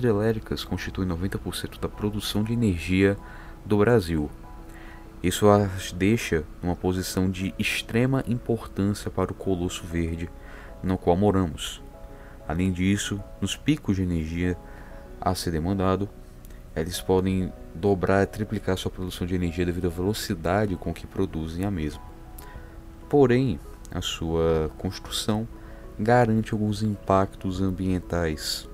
hidrelétricas 0.00 0.64
constituem 0.64 1.08
90% 1.08 1.78
da 1.78 1.88
produção 1.88 2.42
de 2.42 2.52
energia 2.52 3.16
do 3.64 3.78
Brasil. 3.78 4.30
Isso 5.22 5.48
as 5.48 5.92
deixa 5.92 6.44
numa 6.62 6.74
posição 6.74 7.30
de 7.30 7.54
extrema 7.58 8.24
importância 8.26 9.10
para 9.10 9.30
o 9.30 9.34
colosso 9.34 9.84
verde 9.84 10.30
no 10.82 10.96
qual 10.96 11.16
moramos. 11.16 11.82
Além 12.48 12.72
disso, 12.72 13.22
nos 13.40 13.54
picos 13.54 13.96
de 13.96 14.02
energia 14.02 14.56
a 15.20 15.34
ser 15.34 15.50
demandado, 15.50 16.08
eles 16.74 17.00
podem 17.00 17.52
dobrar 17.74 18.22
e 18.22 18.26
triplicar 18.26 18.78
sua 18.78 18.90
produção 18.90 19.26
de 19.26 19.34
energia 19.34 19.66
devido 19.66 19.86
à 19.86 19.90
velocidade 19.90 20.74
com 20.76 20.94
que 20.94 21.06
produzem 21.06 21.66
a 21.66 21.70
mesma. 21.70 22.02
Porém, 23.08 23.60
a 23.90 24.00
sua 24.00 24.70
construção 24.78 25.46
garante 25.98 26.54
alguns 26.54 26.82
impactos 26.82 27.60
ambientais, 27.60 28.66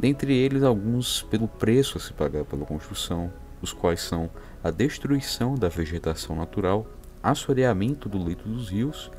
dentre 0.00 0.34
eles 0.34 0.62
alguns 0.62 1.22
pelo 1.24 1.46
preço 1.46 1.98
a 1.98 2.00
se 2.00 2.10
pagar 2.14 2.46
pela 2.46 2.64
construção, 2.64 3.30
os 3.60 3.70
quais 3.70 4.00
são 4.00 4.30
a 4.64 4.70
destruição 4.70 5.54
da 5.54 5.68
vegetação 5.68 6.34
natural, 6.34 6.86
assoreamento 7.22 8.08
do 8.08 8.22
leito 8.22 8.48
dos 8.48 8.70
rios 8.70 9.10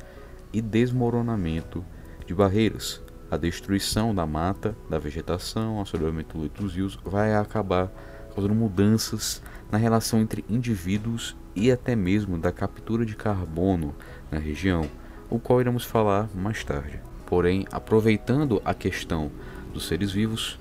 e 0.52 0.60
desmoronamento 0.60 1.84
de 2.26 2.34
barreiras. 2.34 3.00
A 3.30 3.36
destruição 3.36 4.12
da 4.12 4.26
mata, 4.26 4.76
da 4.90 4.98
vegetação, 4.98 5.80
assoreamento 5.80 6.36
do 6.36 6.40
leito 6.40 6.60
dos 6.60 6.74
rios 6.74 6.98
vai 7.04 7.32
acabar 7.32 7.88
causando 8.34 8.54
mudanças 8.54 9.40
na 9.70 9.78
relação 9.78 10.20
entre 10.20 10.44
indivíduos 10.50 11.36
e 11.54 11.70
até 11.70 11.94
mesmo 11.94 12.36
da 12.36 12.50
captura 12.50 13.06
de 13.06 13.14
carbono 13.14 13.94
na 14.32 14.38
região, 14.38 14.90
o 15.30 15.38
qual 15.38 15.60
iremos 15.60 15.84
falar 15.84 16.28
mais 16.34 16.64
tarde. 16.64 16.98
Porém, 17.24 17.68
aproveitando 17.70 18.60
a 18.64 18.74
questão 18.74 19.30
dos 19.72 19.86
seres 19.86 20.10
vivos, 20.10 20.58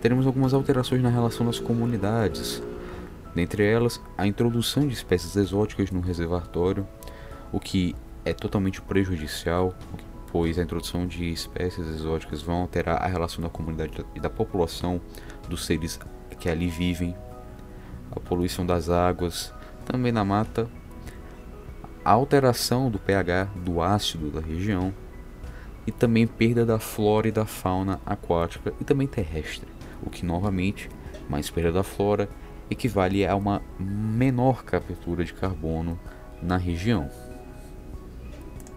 teremos 0.00 0.26
algumas 0.26 0.54
alterações 0.54 1.02
na 1.02 1.08
relação 1.08 1.46
das 1.46 1.58
comunidades, 1.58 2.62
dentre 3.34 3.64
elas 3.64 4.00
a 4.16 4.26
introdução 4.26 4.86
de 4.86 4.94
espécies 4.94 5.36
exóticas 5.36 5.90
no 5.90 6.00
reservatório, 6.00 6.86
o 7.52 7.58
que 7.58 7.94
é 8.24 8.32
totalmente 8.32 8.80
prejudicial, 8.80 9.74
pois 10.30 10.58
a 10.58 10.62
introdução 10.62 11.06
de 11.06 11.32
espécies 11.32 11.86
exóticas 11.88 12.42
vão 12.42 12.62
alterar 12.62 13.02
a 13.02 13.06
relação 13.06 13.42
da 13.42 13.48
comunidade 13.48 14.04
e 14.14 14.20
da 14.20 14.30
população 14.30 15.00
dos 15.48 15.64
seres 15.64 15.98
que 16.38 16.48
ali 16.48 16.68
vivem, 16.68 17.16
a 18.10 18.20
poluição 18.20 18.64
das 18.64 18.88
águas, 18.88 19.52
também 19.84 20.12
na 20.12 20.24
mata, 20.24 20.68
a 22.04 22.10
alteração 22.12 22.90
do 22.90 22.98
pH 22.98 23.48
do 23.56 23.82
ácido 23.82 24.30
da 24.30 24.40
região 24.40 24.94
e 25.86 25.92
também 25.92 26.26
perda 26.26 26.64
da 26.64 26.78
flora 26.78 27.28
e 27.28 27.32
da 27.32 27.44
fauna 27.44 28.00
aquática 28.04 28.72
e 28.80 28.84
também 28.84 29.06
terrestre, 29.06 29.68
o 30.08 30.10
que 30.10 30.24
novamente, 30.24 30.88
mais 31.28 31.48
perda 31.48 31.72
da 31.72 31.82
flora, 31.82 32.28
equivale 32.70 33.26
a 33.26 33.36
uma 33.36 33.62
menor 33.78 34.64
captura 34.64 35.24
de 35.24 35.32
carbono 35.32 35.98
na 36.42 36.56
região. 36.56 37.08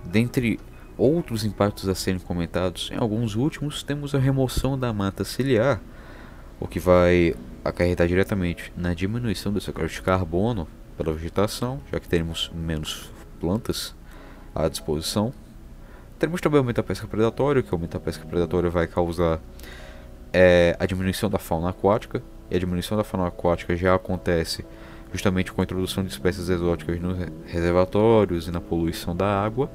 Dentre 0.05 0.59
outros 0.97 1.43
impactos 1.43 1.89
a 1.89 1.95
serem 1.95 2.19
comentados, 2.19 2.89
em 2.91 2.97
alguns 2.97 3.35
últimos 3.35 3.83
temos 3.83 4.13
a 4.13 4.19
remoção 4.19 4.77
da 4.77 4.93
mata 4.93 5.23
ciliar, 5.23 5.81
o 6.59 6.67
que 6.67 6.79
vai 6.79 7.35
acarretar 7.63 8.07
diretamente 8.07 8.71
na 8.75 8.93
diminuição 8.93 9.51
do 9.51 9.59
sequestro 9.59 10.01
de 10.01 10.01
carbono 10.01 10.67
pela 10.97 11.13
vegetação, 11.13 11.81
já 11.91 11.99
que 11.99 12.07
teremos 12.07 12.51
menos 12.53 13.11
plantas 13.39 13.95
à 14.53 14.67
disposição. 14.67 15.33
Teremos 16.19 16.39
também 16.39 16.59
aumento 16.59 16.75
da 16.75 16.83
pesca 16.83 17.07
predatória, 17.07 17.63
que 17.63 17.71
o 17.71 17.75
aumento 17.75 17.93
da 17.93 17.99
pesca 17.99 18.25
predatória 18.25 18.69
vai 18.69 18.85
causar 18.85 19.39
é, 20.33 20.75
a 20.79 20.85
diminuição 20.85 21.29
da 21.29 21.37
fauna 21.37 21.69
aquática, 21.69 22.21
e 22.49 22.55
a 22.55 22.59
diminuição 22.59 22.97
da 22.97 23.03
fauna 23.03 23.27
aquática 23.27 23.75
já 23.75 23.95
acontece 23.95 24.65
justamente 25.11 25.51
com 25.51 25.61
a 25.61 25.63
introdução 25.63 26.03
de 26.03 26.11
espécies 26.11 26.49
exóticas 26.49 26.99
nos 26.99 27.17
reservatórios 27.45 28.47
e 28.47 28.51
na 28.51 28.61
poluição 28.61 29.15
da 29.15 29.43
água. 29.43 29.69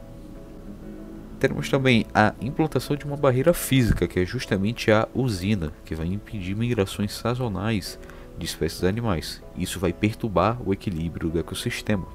Teremos 1.38 1.68
também 1.68 2.06
a 2.14 2.34
implantação 2.40 2.96
de 2.96 3.04
uma 3.04 3.16
barreira 3.16 3.52
física, 3.52 4.08
que 4.08 4.20
é 4.20 4.24
justamente 4.24 4.90
a 4.90 5.06
usina, 5.14 5.72
que 5.84 5.94
vai 5.94 6.06
impedir 6.06 6.56
migrações 6.56 7.12
sazonais 7.12 7.98
de 8.38 8.46
espécies 8.46 8.84
animais. 8.84 9.42
Isso 9.56 9.78
vai 9.78 9.92
perturbar 9.92 10.58
o 10.66 10.72
equilíbrio 10.72 11.28
do 11.28 11.38
ecossistema. 11.38 12.06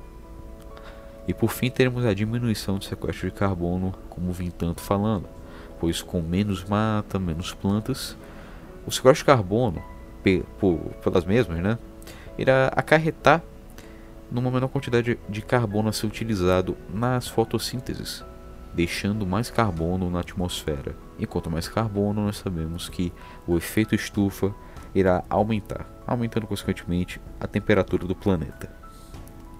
E 1.27 1.33
por 1.33 1.51
fim 1.51 1.69
teremos 1.69 2.03
a 2.03 2.13
diminuição 2.15 2.79
do 2.79 2.85
sequestro 2.85 3.29
de 3.29 3.35
carbono, 3.35 3.93
como 4.09 4.31
vim 4.31 4.49
tanto 4.49 4.81
falando, 4.81 5.27
pois 5.79 6.01
com 6.01 6.19
menos 6.21 6.63
mata, 6.63 7.19
menos 7.19 7.53
plantas, 7.53 8.17
o 8.85 8.91
sequestro 8.91 9.23
de 9.23 9.25
carbono, 9.25 9.81
pelas 11.03 11.25
mesmas, 11.25 11.59
né, 11.59 11.77
irá 12.37 12.67
acarretar 12.75 13.43
numa 14.31 14.49
menor 14.49 14.69
quantidade 14.69 15.19
de 15.27 15.41
carbono 15.41 15.89
a 15.89 15.93
ser 15.93 16.07
utilizado 16.07 16.77
nas 16.93 17.27
fotossínteses, 17.27 18.23
deixando 18.73 19.25
mais 19.25 19.49
carbono 19.49 20.09
na 20.09 20.21
atmosfera. 20.21 20.95
E 21.19 21.25
quanto 21.25 21.51
mais 21.51 21.67
carbono, 21.67 22.25
nós 22.25 22.37
sabemos 22.37 22.87
que 22.87 23.11
o 23.45 23.57
efeito 23.57 23.93
estufa 23.93 24.53
irá 24.95 25.23
aumentar, 25.29 25.85
aumentando 26.07 26.47
consequentemente 26.47 27.19
a 27.39 27.47
temperatura 27.47 28.07
do 28.07 28.15
planeta. 28.15 28.71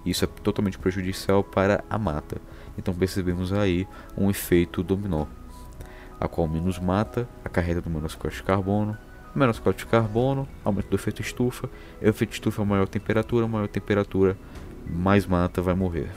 Isso 0.04 0.24
é 0.24 0.28
totalmente 0.28 0.78
prejudicial 0.78 1.44
para 1.44 1.84
a 1.88 1.98
mata. 1.98 2.40
Então 2.76 2.94
percebemos 2.94 3.52
aí 3.52 3.86
um 4.16 4.30
efeito 4.30 4.82
dominó, 4.82 5.26
a 6.18 6.26
qual 6.26 6.48
menos 6.48 6.78
mata 6.78 7.28
acarreta 7.44 7.82
do 7.82 7.90
menor 7.90 8.12
corte 8.16 8.38
de 8.38 8.42
carbono, 8.42 8.96
menor 9.34 9.58
corte 9.60 9.78
de 9.78 9.86
carbono, 9.86 10.46
aumento 10.64 10.88
do 10.88 10.96
efeito 10.96 11.22
estufa, 11.22 11.68
efeito 12.00 12.32
estufa 12.32 12.64
maior 12.64 12.88
temperatura, 12.88 13.48
maior 13.48 13.68
temperatura, 13.68 14.36
mais 14.86 15.26
mata 15.26 15.62
vai 15.62 15.74
morrer. 15.74 16.10